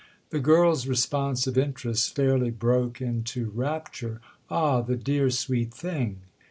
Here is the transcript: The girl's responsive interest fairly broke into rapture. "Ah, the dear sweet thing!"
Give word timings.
The 0.31 0.39
girl's 0.39 0.87
responsive 0.87 1.59
interest 1.59 2.15
fairly 2.15 2.49
broke 2.49 3.01
into 3.01 3.51
rapture. 3.51 4.19
"Ah, 4.49 4.81
the 4.81 4.95
dear 4.97 5.29
sweet 5.29 5.71
thing!" 5.71 6.21